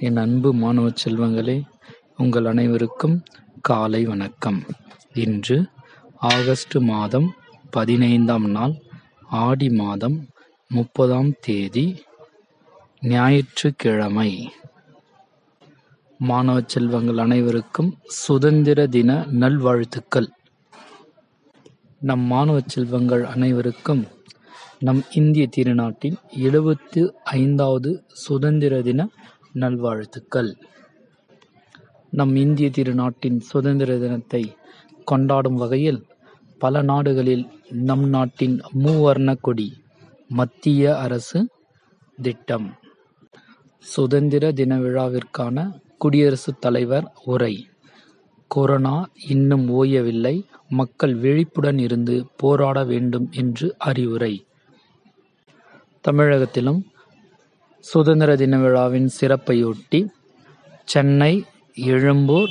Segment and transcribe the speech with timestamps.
[0.00, 1.54] என் அன்பு மாணவ செல்வங்களே
[2.16, 3.14] உங்கள் அனைவருக்கும்
[3.60, 4.58] காலை வணக்கம்.
[5.14, 5.56] இன்று
[6.16, 7.28] ஆகஸ்ட் மாதம்
[7.70, 8.74] பதினைந்தாம் நாள்
[9.26, 10.28] ஆடி மாதம்
[10.70, 11.86] முப்பதாம் தேதி
[13.00, 14.52] ஞாயிற்றுக்கிழமை.
[16.18, 20.28] மாணவ செல்வங்கள் அனைவருக்கும் சுதந்திர தின நல்வாழ்த்துக்கள்.
[22.00, 24.06] நம் மாணவ செல்வங்கள் அனைவருக்கும்
[24.78, 29.08] நம் இந்திய திருநாட்டின் எழுபத்து ஐந்தாவது சுதந்திர தின
[29.56, 30.50] நல்வாழ்த்துக்கள்.
[32.10, 34.42] நம் இந்திய திருநாட்டின் சுதந்திர தினத்தை
[35.04, 36.00] கொண்டாடும் வகையில்
[36.58, 39.68] பல நாடுகளில் நம் நாட்டின் மூவர்ண கொடி
[40.28, 41.40] மத்திய அரசு
[42.22, 42.68] திட்டம்.
[43.78, 45.66] சுதந்திர தின விழாவிற்கான
[45.98, 47.54] குடியரசுத் தலைவர் உரை.
[48.48, 48.96] கொரோனா
[49.28, 50.36] இன்னும் ஓயவில்லை
[50.68, 54.34] மக்கள் விழிப்புடன் இருந்து போராட வேண்டும் என்று அறிவுரை.
[56.08, 56.80] தமிழகத்திலும்
[57.88, 59.98] சுதந்திர தின விழாவின் சிறப்பையொட்டி
[60.84, 61.44] சென்னை
[61.74, 62.50] எழும்பூர்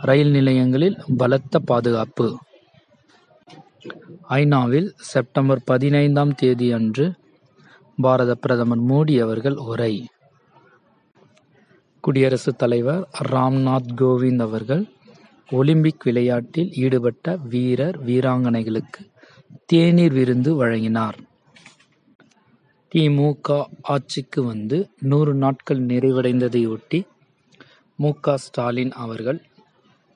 [0.00, 2.26] ரயில் நிலையங்களில் பலத்த பாதுகாப்பு.
[4.28, 7.06] ஐநாவில் செப்டம்பர் பதினைந்தாம் தேதி அன்று
[7.96, 10.06] பாரத பிரதமர் மோடி அவர்கள் உரை.
[12.00, 14.84] குடியரசுத் தலைவர் ராம்நாத் கோவிந்த் அவர்கள்
[15.50, 19.02] ஒலிம்பிக் விளையாட்டில் ஈடுபட்ட வீரர் வீராங்கனைகளுக்கு
[19.66, 21.20] தேநீர் விருந்து வழங்கினார்.
[22.94, 27.02] திமுக ஆட்சிக்கு வந்து நூறு நாட்கள் நிறைவடைந்ததையொட்டி
[27.96, 29.40] மு க ஸ்டாலின் அவர்கள்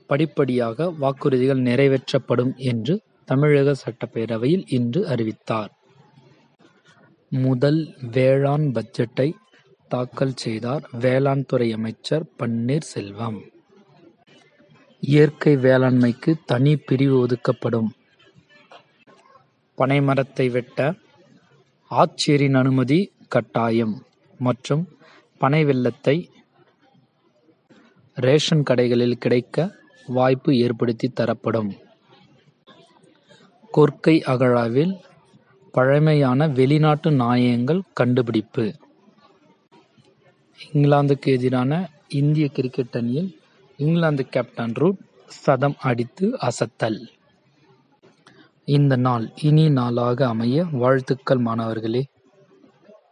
[0.07, 5.73] படிப்படியாக வாக்குறுதிகள் நிறைவேற்றப்படும் என்று தமிழக சட்டப்பேரவையில் இன்று அறிவித்தார்.
[7.29, 7.81] முதல்
[8.13, 9.33] வேளாண் பட்ஜெட்டை
[9.89, 13.41] தாக்கல் செய்தார் வேளாண் துறை அமைச்சர் பன்னீர்செல்வம்.
[15.01, 17.91] இயற்கை வேளாண்மைக்கு தனி பிரிவு ஒதுக்கப்படும்.
[19.79, 20.95] பனைமரத்தை வெட்ட
[21.91, 24.03] ஆட்சியரின் அனுமதி கட்டாயம்.
[24.39, 24.89] மற்றும்
[25.39, 26.28] பனை வெல்லத்தை
[28.15, 29.75] ரேஷன் கடைகளில் கிடைக்க
[30.06, 31.75] வாய்ப்பு ஏற்படுத்தி தரப்படும்.
[33.77, 34.97] கொர்க்கை அகழாவில்
[35.72, 38.75] பழமையான வெளிநாட்டு நாணயங்கள் கண்டுபிடிப்பு.
[40.72, 43.41] இங்கிலாந்துக்கு எதிரான இந்திய கிரிக்கெட் அணியில்
[43.77, 47.06] இங்கிலாந்து கேப்டன் ரூட் சதம் அடித்து அசத்தல்.
[48.69, 52.03] இந்த நாள் இனிய நாளாக அமைய வாழ்த்துக்கள் மாணவர்களே.